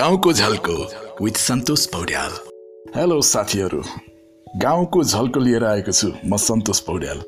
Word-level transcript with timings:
गाउँको 0.00 0.32
झल्को 0.32 0.74
with 1.24 1.36
Santosh 1.36 1.86
Paudyal. 1.86 2.30
Hello 2.96 3.20
साथीहरू। 3.20 3.82
गाउँको 4.62 5.02
झल्को 5.04 5.40
लिएर 5.40 5.64
आएको 5.64 5.92
छु 5.92 6.08
म 6.26 6.36
सन्तोष 6.36 6.80
पौड्याल। 6.80 7.18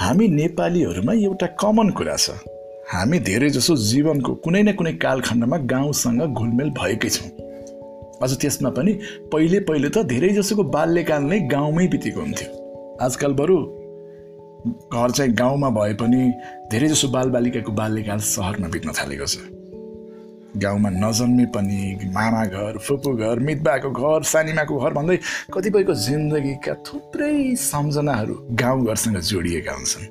हामी 0.00 0.28
नेपालीहरूमा 0.28 1.12
एउटा 1.12 1.46
कमन 1.46 1.90
कुरा 1.90 2.16
छ। 2.16 2.30
हामी 2.92 3.18
धेरै 3.18 3.48
जसो 3.50 3.76
जीवनको 3.76 4.34
कुनै 4.34 4.62
न 4.62 4.72
कुनै 4.72 4.92
कालखण्डमा 4.92 5.56
गाउँसँग 5.56 6.22
घुलमेल 6.22 6.70
भएकै 6.70 7.08
छौँ। 7.08 7.30
अझ 8.22 8.30
त्यसमा 8.40 8.70
पनि 8.70 8.92
पहिले 9.32 9.60
पहिले 9.60 9.88
त 9.88 10.04
धेरै 10.06 10.28
जसोको 10.28 10.62
बाल्यकाल 10.62 11.22
नै 11.22 11.40
गाउँमै 11.40 11.86
बितेको 11.86 12.20
हुन्थ्यो। 12.20 12.48
आजकल 13.00 13.32
बरु 13.32 13.56
घर 14.94 15.10
चाहिँ 15.10 15.32
गाउँमा 15.32 15.70
भए 15.70 15.94
पनि 15.94 16.22
धेरै 16.70 16.88
जसो 16.88 17.08
बालबालिकाको 17.08 17.72
बाल्यकाल 17.72 18.18
सहरमा 18.18 18.68
बित्न 18.68 18.92
थालेको 18.92 19.26
छ। 19.26 19.61
गाउँमा 20.56 20.90
नजन्मे 20.90 21.46
पनि 21.46 22.10
मामा 22.12 22.44
घर 22.44 22.78
फुपू 22.78 23.12
घर 23.16 23.38
मितबाको 23.38 23.90
घर 23.90 24.22
सानिमाको 24.22 24.78
घर 24.78 24.92
भन्दै 24.92 25.16
कतिपयको 25.52 25.94
जिन्दगीका 25.94 26.74
थुप्रै 26.86 27.56
सम्झनाहरू 27.56 28.34
गाउँघरसँग 28.52 29.16
जोडिएका 29.16 29.72
हुन्छन्। 29.72 30.06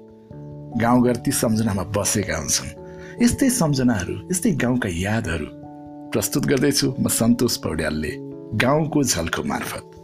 गाउँघर 0.82 1.16
ती 1.16 1.32
सम्झनामा 1.32 1.84
बसेका 1.84 2.38
हुन्छन्। 2.38 3.24
यस्तै 3.24 3.50
सम्झनाहरू 3.50 4.16
यस्तै 4.32 4.52
गाउँका 4.52 4.90
यादहरू 4.90 5.48
प्रस्तुत 6.12 6.46
गर्दैछु 6.46 6.94
म 7.00 7.08
सन्तोष 7.08 7.58
पौड्यालले 7.58 8.12
गाउँको 8.58 9.04
झल्को 9.04 9.44
मार्फत। 9.44 10.01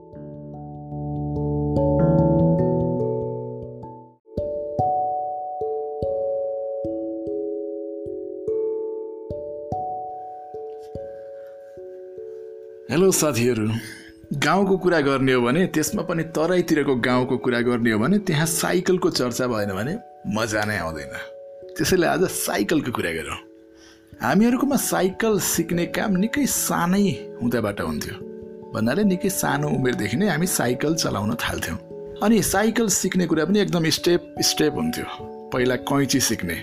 हेलो 12.92 13.10
साथीहरू। 13.12 13.68
गाउँको 14.44 14.76
कुरा 14.78 15.00
गर्ने 15.02 15.34
हो 15.34 15.42
भने 15.42 15.66
त्यसमा 15.68 16.02
पनि 16.02 16.24
तराईतिरको 16.36 16.96
गाउँको 16.96 17.38
कुरा 17.38 17.60
गर्ने 17.62 17.92
हो 17.92 18.00
भने 18.00 18.18
त्यहाँ 18.20 18.46
साइकलको 18.46 19.10
चर्चा 19.10 19.48
भएन 19.48 19.72
भने 19.76 19.96
मजा 20.32 20.64
नै 20.66 20.78
आउँदैन। 20.78 21.16
त्यसैले 21.76 22.08
आज 22.08 22.24
साइकलको 22.32 22.92
कुरा 22.92 23.12
गरौँ। 23.12 23.36
हामीहरूकोमा 24.22 24.76
साइकल 24.76 25.40
सिक्ने 25.40 25.86
काम 25.92 26.16
निकै 26.16 26.46
सानै 26.48 27.04
हुँदाबाट 27.42 27.82
हुन्थ्यो। 27.82 28.16
भन्नाले 28.72 29.04
निकै 29.04 29.30
सानो 29.30 29.68
उमेरदेखि 29.68 30.18
नै 30.18 30.30
हामी 30.30 30.48
साइकल 30.48 30.96
चलाउन 30.96 31.36
थाल्थ्यौँ। 31.36 31.78
अनि 32.24 32.42
साइकल 32.44 32.88
सिक्ने 32.88 33.26
कुरा 33.28 33.46
पनि 33.46 33.60
एकदम 33.60 33.90
स्टेप 34.00 34.36
स्टेप 34.42 34.74
हुन्थ्यो। 34.74 35.06
पहिला 35.52 35.76
कैँची 35.92 36.20
सिक्ने 36.20 36.56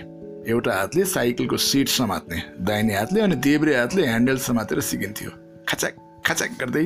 एउटा 0.49 0.73
हातले 0.73 1.05
साइकलको 1.05 1.57
सिट 1.69 1.87
समात्ने 1.89 2.41
दाहिने 2.65 2.93
हातले 2.95 3.21
अनि 3.21 3.35
देब्रे 3.45 3.77
हातले 3.77 4.07
ह्यान्डल 4.07 4.37
समातेर 4.41 4.81
सिकिन्थ्यो। 4.81 5.31
खाचाक। 5.69 6.01
खाचाक 6.25 6.51
गर्दै 6.59 6.85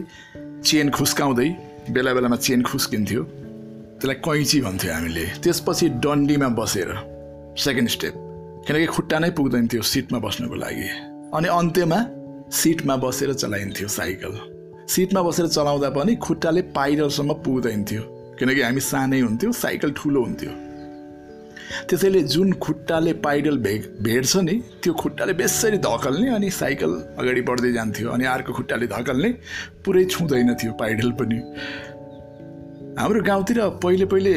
चेन 0.68 0.90
खुस्काउँदै 0.92 1.50
बेला 1.96 2.14
बेलामा 2.14 2.36
चेन 2.36 2.62
खुस्किन्थ्यो। 2.64 3.24
त्यसलाई 3.24 4.16
कैँची 4.26 4.62
भन्थ्यो 4.62 4.94
हामीले। 4.94 5.26
त्यसपछि 5.44 5.86
डन्डीमा 6.04 6.50
बसेर 6.60 6.90
सेकेन्ड 7.58 7.90
स्टेप 7.90 8.14
किनकि 8.68 8.86
खुट्टा 8.86 9.18
नै 9.20 9.30
पुग्दैन 9.32 9.68
थियो 9.68 9.82
सिटमा 9.82 10.20
बस्नको 10.20 10.56
लागि। 10.56 10.88
अनि 11.34 11.48
अन्त्यमा 11.48 12.00
सिटमा 12.52 12.96
बसेर 12.96 13.34
चलाइन्थ्यो 13.34 13.88
साइकल। 13.88 14.34
सिटमा 14.88 15.22
बसेर 15.22 15.48
चलाउँदा 15.48 15.90
पनि 15.90 16.16
खुट्टाले 16.16 16.62
पाइरलसम्म 16.76 17.34
पुग्दैन 17.46 17.84
थियो। 17.84 18.04
किनकि 18.40 18.62
हामी 18.62 18.82
सानै 18.82 19.20
हुन्थ्यौँ 19.20 19.54
साइकल 19.54 19.92
ठुलो 19.92 20.20
हुन्थ्यो। 20.24 20.52
त्यसैले 21.90 22.22
जुन 22.34 22.52
खुट्टाले 22.64 23.14
पाइडल 23.26 23.58
भेग 23.58 23.82
भेट्छ 24.04 24.38
नि 24.38 24.56
त्यो 24.84 24.94
खुट्टाले 24.94 25.34
बेसरी 25.34 25.78
धकल्ने 25.78 26.30
अनि 26.36 26.50
साइकल 26.52 26.92
अगाडि 27.20 27.42
बढ्दै 27.50 27.72
जान्थ्यो 27.74 28.10
अनि 28.12 28.26
अर्को 28.26 28.54
खुट्टाले 28.54 28.88
धकल्ने 28.88 29.30
पुरै 29.86 30.04
छुँदैन 30.06 30.54
थियो 30.56 30.74
पाइडल 30.80 31.12
पनि। 31.20 31.40
हाम्रो 33.00 33.22
गाउँतिर 33.24 33.60
पहिले 33.84 34.06
पहिले 34.06 34.34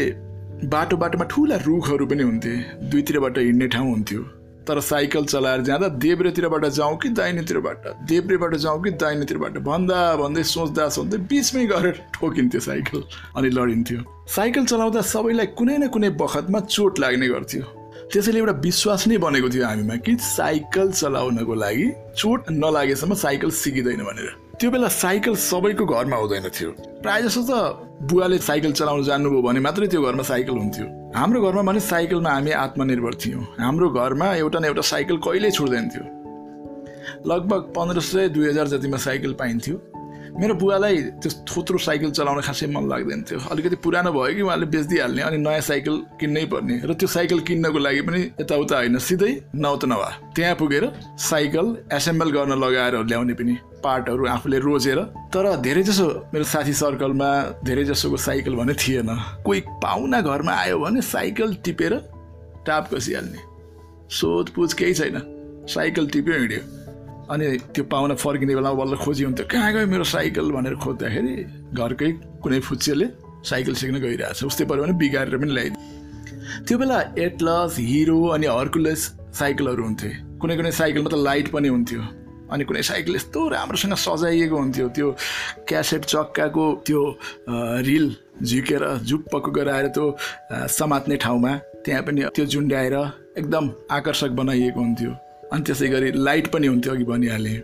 बाटो 0.68 0.96
बाटोमा 0.96 1.24
ठुला 1.24 1.56
रुखहरू 1.66 2.06
पनि 2.06 2.22
हुन्थे 2.22 2.54
दुईतिरबाट 2.90 3.38
हिँड्ने 3.38 3.66
ठाउँ 3.68 3.90
हुन्थ्यो। 3.90 4.22
तर 4.68 4.80
साइकल 4.80 5.24
चलाएर 5.24 5.60
जाँदा 5.60 5.88
देब्रेतिरबाट 5.88 6.64
जाउँ 6.66 6.96
कि 6.96 7.08
दाहिनेतिरबाट? 7.08 7.86
देब्रेबाट 8.06 8.54
जाउँ 8.54 8.82
कि 8.82 8.90
दाहिनेतिरबाट? 8.90 9.58
भन्दा 9.58 10.16
भन्दै 10.16 10.42
सोच्दा 10.42 10.88
सोच्दै 10.88 11.18
बिचमै 11.18 11.66
गएर 11.66 11.90
ठोकिन्थ्यो 12.14 12.60
साइकल 12.60 13.02
अनि 13.36 13.50
लडिन्थ्यो। 13.50 13.98
साइकल 14.28 14.64
चलाउँदा 14.64 15.00
सबैलाई 15.00 15.46
कुनै 15.58 15.78
न 15.78 15.88
कुनै 15.88 16.10
बखतमा 16.10 16.60
चोट 16.60 16.98
लाग्ने 16.98 17.28
गर्थ्यो। 17.28 17.62
त्यसैले 18.12 18.38
एउटा 18.38 18.52
विश्वास 18.52 19.06
नै 19.08 19.18
बनेको 19.18 19.48
थियो 19.50 19.66
हामीमा 19.66 19.96
कि 19.96 20.16
साइकल 20.20 20.92
चलाउनको 20.92 21.54
लागि 21.54 21.86
चोट 22.18 22.50
नलागेसम्म 22.50 23.14
साइकल 23.14 23.50
सिकिँदैन 23.50 24.02
भनेर। 24.04 24.30
त्यो 24.60 24.70
बेला 24.70 24.88
साइकल 24.88 25.34
सबैको 25.34 25.86
घरमा 25.86 26.16
हुँदैन 26.16 26.48
थियो। 26.54 26.70
प्रायः 27.02 27.26
जसो 27.26 27.42
त 27.50 27.52
बुवाले 28.06 28.38
साइकल 28.38 28.72
चलाउन 28.72 29.02
जान्नुभयो 29.04 29.42
भने 29.42 29.60
मात्रै 29.60 29.86
त्यो 29.86 30.02
घरमा 30.02 30.22
साइकल 30.22 30.54
हुन्थ्यो। 30.54 31.01
हाम्रो 31.16 31.40
घरमा 31.42 31.62
भने 31.62 31.80
साइकलमा 31.80 32.30
हामी 32.30 32.50
आत्मनिर्भर 32.50 33.14
थियौँ। 33.14 33.42
हाम्रो 33.60 33.88
घरमा 33.90 34.34
एउटा 34.34 34.58
न 34.58 34.64
एउटा 34.64 34.82
साइकल 34.82 35.16
कहिल्यै 35.16 35.50
छुट्दैन 35.50 35.88
थियो। 35.88 36.04
लगभग 37.26 37.72
पन्ध्र 37.76 38.00
सय 38.00 38.28
दुई 38.28 38.48
हजार 38.48 38.66
जतिमा 38.66 38.96
साइकल 38.96 39.32
पाइन्थ्यो। 39.32 39.76
मेरो 40.32 40.54
बुवालाई 40.54 40.96
त्यो 41.20 41.30
थोत्रो 41.44 41.78
साइकल 41.78 42.10
चलाउन 42.10 42.40
खासै 42.40 42.66
मन 42.66 42.88
लाग्दैन 42.88 43.20
थियो। 43.28 43.38
अलिकति 43.52 43.76
पुरानो 43.84 44.12
भयो 44.12 44.34
कि 44.34 44.42
उहाँले 44.42 44.66
बेचिदिइहाल्ने 44.66 45.22
अनि 45.22 45.38
नयाँ 45.38 45.60
साइकल 45.60 45.96
किन्नै 46.20 46.44
पर्ने। 46.48 46.76
र 46.88 46.94
त्यो 46.94 47.08
साइकल 47.08 47.40
किन्नको 47.44 47.78
लागि 47.78 48.00
पनि 48.00 48.20
यताउता 48.40 48.76
होइन 48.76 48.98
सिधै 48.98 49.32
नौत 49.54 49.84
नभा 49.84 50.08
त्यहाँ 50.34 50.54
पुगेर 50.56 50.84
साइकल 51.20 51.66
एसेम्बल 51.92 52.30
गर्न 52.32 52.52
लगाएर 52.64 52.94
ल्याउने 53.04 53.34
पनि 53.34 53.54
पार्टहरू 53.84 54.26
आफूले 54.26 54.58
रोजेर। 54.58 54.98
तर 55.28 55.56
धेरै 55.60 55.82
जसो 55.82 56.06
मेरो 56.32 56.44
साथी 56.44 56.72
सर्कलमा 56.72 57.30
धेरै 57.64 57.84
जसोको 57.84 58.16
साइकल 58.16 58.54
भने 58.56 58.74
थिएन। 58.74 59.10
कोही 59.44 59.60
पाहुना 59.84 60.20
घरमा 60.20 60.52
आयो 60.52 60.78
भने 60.78 61.00
साइकल 61.02 61.54
टिपेर 61.64 61.94
टाप 62.66 62.94
कसिहाल्ने। 62.94 63.40
सोधपुछ 64.10 64.72
केही 64.72 64.94
छैन। 64.94 65.16
साइकल 65.68 66.06
टिप्यो 66.08 66.34
हिँड्यो। 66.34 66.81
अनि 67.32 67.46
त्यो 67.74 67.84
पाहुना 67.92 68.14
फर्किने 68.20 68.54
बेलामा 68.54 68.76
बल्ल 68.76 68.96
खोजी 69.04 69.24
हुन्थ्यो 69.24 69.46
कहाँ 69.50 69.72
गयो 69.72 69.86
मेरो 69.86 70.04
साइकल? 70.04 70.46
भनेर 70.52 70.74
खोज्दाखेरि 70.84 71.34
घरकै 71.72 72.10
कुनै 72.42 72.60
फुच्चेले 72.68 73.06
साइकल 73.48 73.74
सिक्न 73.80 73.96
गइरहेछ। 74.04 74.44
उस्तै 74.44 74.64
पऱ्यो 74.68 74.82
भने 74.82 74.94
बिगारेर 75.00 75.36
पनि 75.40 75.52
ल्याइदियो। 75.56 75.80
त्यो 76.68 76.76
बेला 76.78 76.98
एटलस 77.18 77.76
हिरो 77.80 78.18
अनि 78.36 78.46
हर्कुलस 78.46 79.02
साइकलहरू 79.38 79.82
हुन्थे। 79.82 80.10
कुनै 80.40 80.54
कुनै 80.56 80.72
साइकलमा 80.80 81.10
त 81.10 81.16
लाइट 81.28 81.48
पनि 81.54 81.68
हुन्थ्यो। 81.68 82.02
अनि 82.52 82.64
कुनै 82.68 82.82
साइकल 82.84 83.14
यस्तो 83.16 83.40
राम्रोसँग 83.48 83.94
सजाइएको 83.96 84.56
हुन्थ्यो। 84.56 84.86
त्यो 84.96 85.08
क्यासेट 85.68 86.02
चक्काको 86.04 86.64
त्यो 86.86 87.02
रिल 87.88 88.06
झिकेर 88.44 88.82
झुप्पको 89.08 89.50
गराएर 89.56 89.86
त्यो 89.96 90.06
समात्ने 90.68 91.16
ठाउँमा 91.24 91.52
त्यहाँ 91.84 92.02
पनि 92.04 92.20
त्यो 92.36 92.44
झुन्ड्याएर 92.46 92.96
एकदम 93.40 93.64
आकर्षक 93.90 94.30
बनाइएको 94.36 94.80
हुन्थ्यो। 94.80 95.12
अनि 95.52 95.62
त्यसै 95.62 95.88
गरी 95.88 96.12
लाइट 96.16 96.46
पनि 96.52 96.66
हुन्थ्यो 96.66 96.92
अघि 96.94 97.04
भनिहालेँ। 97.04 97.58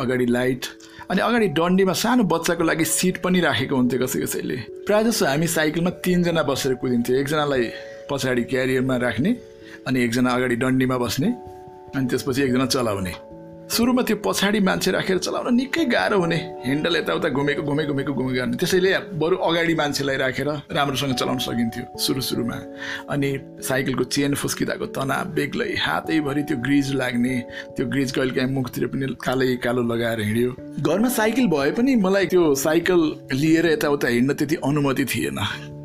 अगाडि 0.00 0.26
लाइट 0.26 0.62
अनि 1.10 1.20
अगाडि 1.20 1.48
डन्डीमा 1.58 1.92
सानो 1.92 2.22
बच्चाको 2.32 2.64
लागि 2.64 2.84
सिट 2.84 3.16
पनि 3.22 3.40
राखेको 3.40 3.74
हुन्थ्यो 3.76 3.98
कसै 4.02 4.18
कसैले। 4.20 4.56
प्रायः 4.86 5.02
जसो 5.02 5.26
हामी 5.26 5.46
साइकलमा 5.46 5.90
तिनजना 6.04 6.42
बसेर 6.42 6.74
कुदिन्थ्यो। 6.82 7.16
एकजनालाई 7.16 7.64
पछाडि 8.10 8.42
क्यारियरमा 8.42 8.96
राख्ने 8.96 9.30
अनि 9.86 9.98
एकजना 10.04 10.30
अगाडि 10.30 10.56
डन्डीमा 10.62 10.96
बस्ने 10.98 11.28
अनि 11.96 12.06
त्यसपछि 12.10 12.42
एकजना 12.42 12.66
चलाउने। 12.66 13.14
सुरुमा 13.68 14.02
त्यो 14.02 14.16
पछाडि 14.24 14.60
मान्छे 14.64 14.90
राखेर 14.90 15.18
चलाउन 15.18 15.54
निकै 15.54 15.84
गाह्रो 15.92 16.18
हुने। 16.18 16.36
ह्यान्डल 16.64 16.96
यताउता 16.96 17.28
घुमेको 17.28 17.62
घुमे 17.62 17.84
घुमेको 17.84 18.12
घुमे 18.12 18.32
गर्ने। 18.32 18.56
त्यसैले 18.56 18.90
बरु 19.20 19.36
अगाडि 19.36 19.74
मान्छेलाई 19.74 20.16
राखेर 20.16 20.48
राम्रोसँग 20.72 21.14
चलाउन 21.20 21.38
सकिन्थ्यो 21.38 21.84
सुरु 22.00 22.20
सुरुमा। 22.20 22.58
अनि 23.12 23.28
साइकलको 23.60 24.04
चेन 24.04 24.34
फुस्किँदाको 24.40 24.86
तनाव 24.96 25.24
बेग्लै 25.36 25.70
हातैभरि 25.84 26.42
त्यो 26.48 26.56
ग्रिज 26.64 26.94
लाग्ने 26.96 27.34
त्यो 27.76 27.86
ग्रिज 27.92 28.12
कहिले 28.16 28.32
काहीँ 28.34 28.50
मुखतिर 28.56 28.86
पनि 28.88 29.06
कालै 29.20 29.56
कालो 29.60 29.82
लगाएर 29.92 30.20
हिँड्यो। 30.20 30.50
घरमा 30.80 31.08
साइकल 31.20 31.46
भए 31.52 31.70
पनि 31.76 31.96
मलाई 32.00 32.26
त्यो 32.32 32.54
साइकल 32.64 33.00
लिएर 33.36 33.66
यताउता 33.76 34.08
हिँड्न 34.08 34.32
त्यति 34.32 34.56
अनुमति 34.64 35.04
थिएन। 35.04 35.38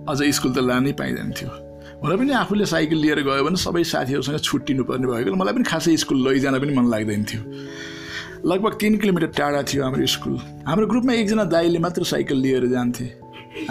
अझ 0.08 0.20
स्कुल 0.36 0.52
त 0.56 0.64
लानै 0.64 0.92
पाइँदैन 0.96 1.32
थियो। 1.36 1.52
मलाई 2.04 2.18
पनि 2.18 2.32
आफूले 2.32 2.66
साइकल 2.66 2.98
लिएर 2.98 3.20
गयो 3.24 3.44
भने 3.44 3.56
सबै 3.56 3.84
साथीहरूसँग 3.84 4.40
छुट्टिनु 4.40 4.84
पर्ने 4.84 5.08
भएको 5.08 5.36
मलाई 5.36 5.54
पनि 5.54 5.64
खासै 5.64 5.96
स्कुल 5.98 6.28
लैजान 6.28 6.60
पनि 6.60 6.74
मन 6.76 6.90
लाग्दैन 6.92 7.24
थियो। 7.24 7.42
लगभग 8.46 8.74
तिन 8.80 8.98
किलोमिटर 8.98 9.28
टाढा 9.28 9.64
थियो 9.64 9.84
हाम्रो 9.84 10.06
स्कुल। 10.06 10.36
हाम्रो 10.68 10.88
ग्रुपमा 10.88 11.14
एकजना 11.14 11.44
दाईले 11.44 11.80
मात्र 11.80 12.04
साइकल 12.04 12.36
लिएर 12.36 12.68
जान्थे। 12.68 13.06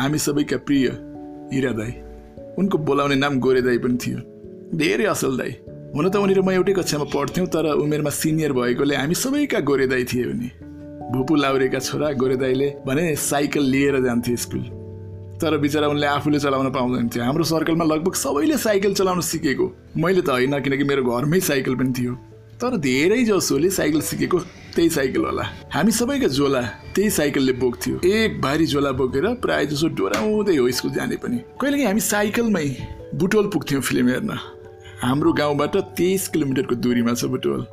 हामी 0.00 0.18
सबैका 0.18 0.56
प्रिय 0.56 0.88
हिरा 1.52 1.72
दाई। 1.72 1.92
उनको 2.58 2.78
बोलाउने 2.78 3.14
नाम 3.14 3.38
गोरे 3.38 3.62
दाई 3.62 3.78
पनि 3.78 3.98
थियो। 4.00 4.18
धेरै 4.78 5.04
असल 5.04 5.36
दाई। 5.36 5.52
हुन 5.94 6.08
त 6.08 6.16
उनीहरू 6.16 6.42
म 6.42 6.50
एउटै 6.50 6.72
कक्षामा 6.72 7.04
पढ्थ्यौँ 7.04 7.46
तर 7.46 7.72
उमेरमा 7.76 8.10
सिनियर 8.10 8.52
भएकोले 8.52 8.96
हामी 8.96 9.14
सबैका 9.14 9.60
गोरे 9.60 9.86
दाई 9.86 10.04
थिए 10.04 10.24
उनी 10.24 10.50
भुपु 11.12 11.34
लाउरेका 11.36 11.78
छोरा 11.78 12.12
गोरे 12.16 12.36
दाईले 12.36 12.76
भने 12.86 13.14
साइकल 13.16 13.64
लिएर 13.68 14.00
जान्थे 14.00 14.36
स्कुल। 14.36 14.81
तर 15.42 15.56
बिचरा 15.58 15.86
उनले 15.88 16.06
आफूले 16.06 16.38
चलाउन 16.38 16.70
पाउँदैन 16.72 17.08
थियो 17.08 17.24
हाम्रो 17.24 17.44
सर्कलमा 17.44 17.84
लगभग 17.84 18.14
सबैले 18.14 18.56
साइकल 18.58 18.92
चलाउन 18.94 19.20
सिकेको। 19.20 19.66
मैले 19.98 20.22
त 20.22 20.30
होइन 20.30 20.60
किनकि 20.62 20.84
मेरो 20.84 21.02
घरमै 21.02 21.40
साइकल 21.42 21.74
पनि 21.74 21.92
थियो। 21.98 22.14
तर 22.62 22.76
धेरै 22.78 23.22
जसोले 23.24 23.70
साइकल 23.70 24.00
सिकेको 24.00 24.38
त्यही 24.74 24.90
साइकल 24.90 25.24
होला। 25.24 25.42
हामी 25.74 25.92
सबैका 25.92 26.28
झोला 26.28 26.60
त्यही 26.94 27.10
साइकलले 27.10 27.52
बोक्थ्यो। 27.58 27.98
एक 28.06 28.40
भारी 28.40 28.66
झोला 28.66 28.92
बोकेर 28.92 29.26
प्रायः 29.42 29.66
जसो 29.70 29.88
डोराउँदै 29.98 30.56
हो 30.56 30.70
स्कुल 30.70 30.90
जाने 30.92 31.16
पनि। 31.16 31.38
कहिलेकाहीँ 31.60 31.86
हामी 31.86 32.00
साइकलमै 32.00 32.66
बुटोल 33.18 33.50
पुग्थ्यौँ 33.50 33.82
फिल्म 33.82 34.08
हेर्न। 34.08 34.38
हाम्रो 35.02 35.32
गाउँबाट 35.32 35.76
तेइस 35.98 36.28
किलोमिटरको 36.28 36.74
दूरीमा 36.78 37.14
छ 37.14 37.24
बुटोल। 37.34 37.66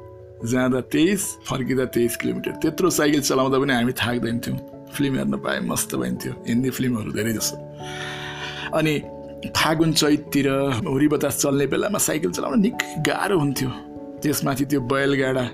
जाँदा 0.50 0.82
तेइस 0.90 1.22
फर्किँदा 1.46 1.86
तेइस 1.94 2.16
किलोमिटर। 2.18 2.52
त्यत्रो 2.62 2.90
साइकल 2.90 3.22
चलाउँदा 3.22 3.60
पनि 3.60 3.74
हामी 3.74 3.94
थाक्दैनथ्यौँ। 3.94 4.58
फिल्म 4.94 5.16
हेर्न 5.18 5.38
पाए 5.46 5.60
मस्त 5.70 5.96
भइन्थ्यो 5.96 6.34
हिन्दी 6.48 6.70
फिल्महरू 6.70 7.12
धेरै 7.12 7.34
जस्तो। 7.34 7.58
अनि 8.78 8.94
फागुन 9.56 9.92
चैततिर 9.94 10.48
हुरी 10.88 11.08
बतास 11.08 11.42
चल्ने 11.42 11.66
बेलामा 11.68 12.00
साइकल 12.00 12.32
चलाउन 12.32 12.60
निकै 12.62 12.88
गाह्रो 13.08 13.40
हुन्थ्यो। 13.40 13.70
त्यसमाथि 14.24 14.66
त्यो 14.66 14.82
बैलगाडा 14.92 15.46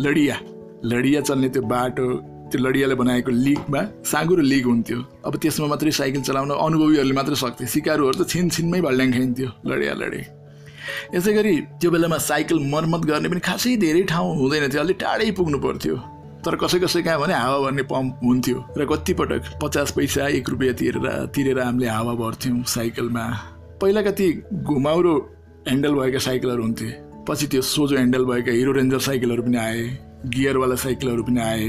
लडिया 0.00 0.36
लडिया 0.84 1.20
चल्ने 1.20 1.48
त्यो 1.48 1.62
बाटो 1.68 2.06
त्यो 2.48 2.58
लडियाले 2.62 2.94
बनाएको 2.94 3.30
लिगमा 3.30 3.80
साँगुरो 4.06 4.42
लिग 4.42 4.64
हुन्थ्यो। 4.66 4.98
अब 5.26 5.36
त्यसमा 5.42 5.66
मात्रै 5.66 5.90
साइकल 5.90 6.22
चलाउन 6.22 6.50
अनुभवीहरूले 6.56 7.14
मात्र 7.18 7.34
सक्थे। 7.34 7.66
सिकारुहरू 7.66 8.16
त 8.16 8.28
छिन 8.30 8.48
छिनमै 8.54 8.80
भल्ड्याङ 8.86 9.12
खाइन्थ्यो 9.12 9.48
लडिया 9.66 9.92
लडे। 10.00 10.22
यसै 11.14 11.32
गरी 11.36 11.54
त्यो 11.80 11.90
बेलामा 11.90 12.18
साइकल 12.30 12.58
मर्मत 12.72 13.02
गर्ने 13.10 13.28
पनि 13.28 13.40
खासै 13.42 13.76
धेरै 13.84 14.02
ठाउँ 14.08 14.30
हुँदैन 14.38 14.64
थियो। 14.70 14.80
अलिक 14.80 14.96
टाढै 15.02 15.30
पुग्नु 15.36 15.58
पर्थ्यो। 15.58 15.96
तर 16.46 16.56
कसै 16.56 16.78
कसै 16.78 17.02
कहाँ 17.02 17.18
भने 17.20 17.34
हावा 17.34 17.58
भर्ने 17.60 17.82
पम्प 17.90 18.20
हुन्थ्यो 18.22 18.58
र 18.78 18.84
कतिपटक 18.86 19.58
पचास 19.62 19.90
पैसा 19.98 20.28
एक 20.38 20.48
रुपियाँ 20.50 20.74
तिरेर 20.78 21.06
तिरेर 21.34 21.58
हामीले 21.58 21.88
हावा 21.88 22.14
भर्थ्यौँ 22.22 22.62
साइकलमा 22.74 23.24
पहिलाका 23.82 24.10
ती 24.18 24.26
घुमाउरो 24.54 25.14
ह्यान्डल 25.66 25.94
भएका 25.94 26.18
साइकलहरू 26.26 26.62
हुन्थे। 26.62 26.88
पछि 27.28 27.46
त्यो 27.50 27.62
सोझो 27.66 27.96
ह्यान्डल 27.96 28.24
भएका 28.24 28.52
हिरो 28.52 28.72
रेन्जर 28.72 29.00
साइकलहरू 29.08 29.42
पनि 29.42 29.58
आए 29.58 29.82
गियरवाला 30.30 30.76
साइकलहरू 30.84 31.22
पनि 31.26 31.40
आए। 31.40 31.68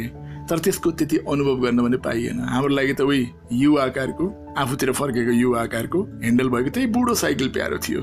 तर 0.50 0.60
त्यसको 0.64 0.92
त्यति 0.92 1.18
अनुभव 1.26 1.56
गर्न 1.66 1.80
पनि 1.84 1.98
पाइएन। 2.06 2.40
हाम्रो 2.54 2.74
लागि 2.78 2.94
त 2.94 3.02
उही 3.02 3.26
युवा 3.58 3.84
आकारको 3.84 4.26
आफूतिर 4.58 4.92
फर्केको 4.94 5.32
युवा 5.42 5.62
आकारको 5.62 6.00
ह्यान्डल 6.22 6.50
भएको 6.54 6.70
त्यही 6.70 6.88
बुढो 6.94 7.14
साइकल 7.18 7.48
प्यारो 7.58 7.78
थियो। 7.82 8.02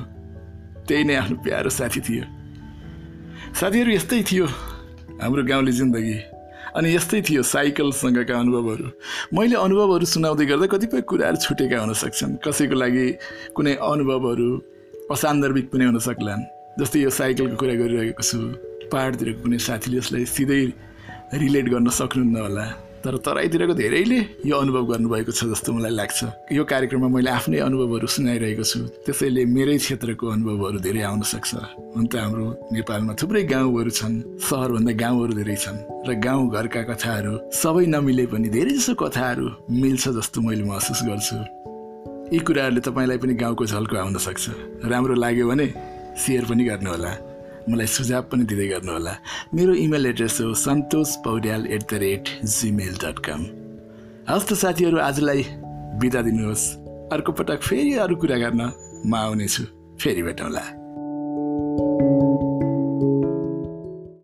त्यही 0.83 1.03
नै 1.07 1.15
आफ्नो 1.23 1.35
प्यारो 1.41 1.69
साथी 1.71 1.99
थियो। 2.03 2.23
साथीहरू 3.55 3.91
यस्तै 3.91 4.23
थियो 4.29 4.45
हाम्रो 5.23 5.43
गाउँले 5.47 5.71
जिन्दगी। 5.71 6.34
अनि 6.75 6.95
यस्तै 6.95 7.21
थियो 7.21 7.43
साइकलसँगका 7.43 8.35
अनुभवहरू। 8.39 8.87
मैले 9.33 9.55
अनुभवहरू 9.55 10.05
सुनाउँदै 10.05 10.45
गर्दा 10.45 10.67
कतिपय 10.67 11.01
कुराहरू 11.07 11.37
छुटेका 11.39 11.77
हुन 11.79 11.93
सक्छन्। 11.93 12.35
कसैको 12.43 12.75
लागि 12.75 13.05
कुनै 13.55 13.73
अनुभवहरू 13.79 14.49
असान्दर्भिक 15.11 15.65
पनि 15.71 15.83
हुन 15.85 15.99
सक्लान्। 15.99 16.43
जस्तै 16.79 16.99
यो 16.99 17.09
साइकलको 17.09 17.55
कुरा 17.55 17.75
गरिरहेको 17.79 18.23
छु। 18.23 18.39
पाहाडतिरको 18.91 19.39
कुनै 19.43 19.57
साथीले 19.57 19.97
यसलाई 19.97 20.25
सिधै 20.35 20.61
रिलेट 21.39 21.65
गर्न 21.71 21.89
सक्नुहुन्न 21.89 22.35
होला। 22.43 22.65
तर 23.05 23.17
तराईतिरको 23.21 23.73
धेरैले 23.77 24.19
यो 24.49 24.55
अनुभव 24.57 24.83
गर्नुभएको 24.89 25.31
छ 25.31 25.45
जस्तो 25.53 25.73
मलाई 25.77 25.93
लाग्छ। 25.93 26.19
यो 26.57 26.63
कार्यक्रममा 26.65 27.07
मैले 27.13 27.29
आफ्नै 27.29 27.59
अनुभवहरू 27.61 28.07
सुनाइरहेको 28.09 28.65
छु। 28.65 28.79
त्यसैले 29.05 29.45
मेरै 29.45 29.77
क्षेत्रको 29.77 30.25
अनुभवहरू 30.25 30.79
धेरै 30.81 31.01
आउन 31.05 31.21
सक्छ। 31.21 31.53
हुन 31.93 32.05
त 32.09 32.13
हाम्रो 32.17 32.45
नेपालमा 32.73 33.13
थुप्रै 33.21 33.43
गाउँहरू 33.45 33.91
छन् 33.93 34.15
सहरभन्दा 34.41 34.93
गाउँहरू 34.97 35.33
धेरै 35.37 35.57
छन् 35.63 35.77
र 36.09 36.09
गाउँ 36.17 36.49
घरका 36.49 36.81
कथाहरू 36.89 37.33
सबै 37.53 37.85
नमिले 37.93 38.25
पनि 38.33 38.49
धेरै 38.49 38.73
जसो 38.73 38.97
कथाहरू 38.97 39.45
मिल्छ 39.69 40.03
जस्तो 40.17 40.41
मैले 40.41 40.65
महसुस 40.65 41.05
गर्छु। 41.05 41.37
यी 42.33 42.39
कुराहरूले 42.41 42.81
तपाईँलाई 42.81 43.17
पनि 43.21 43.33
गाउँको 43.37 43.63
झल्को 43.69 43.95
आउन 44.01 44.17
सक्छ। 44.17 44.43
राम्रो 44.89 45.13
लाग्यो 45.13 45.45
भने 45.45 45.67
सेयर 46.17 46.43
पनि 46.49 46.63
गर्नुहोला। 46.65 47.34
मलाई 47.69 47.87
सुझाव 47.87 48.21
पनि 48.31 48.43
दिँदै 48.45 48.67
गर्नुहोला। 48.67 49.13
मेरो 49.55 49.73
इमेल 49.73 50.05
एड्रेस 50.05 50.37
हो 50.41 50.53
Santosh 50.53 51.15
Paudyal 51.25 51.67
at 51.67 51.83
the 51.91 51.93
rate 52.05 52.29
Gmail 52.45 52.95
dot 53.03 53.19
com 53.25 53.41
साथीहरू 54.55 54.97
आजलाई 54.99 55.43
बिदा 56.01 56.21
दिनुहोस्। 56.21 56.65
अर्को 57.13 57.31
पटक 57.31 57.61
फेरि 57.61 57.93
अरू 58.05 58.15
कुरा 58.15 58.37
गर्न 58.37 58.61
म 59.05 59.15
आउनेछु। 59.15 59.63
फेरि 60.01 60.21
भेटौँला। 60.21 60.84